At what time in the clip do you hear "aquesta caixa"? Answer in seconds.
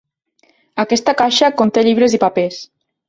0.85-1.51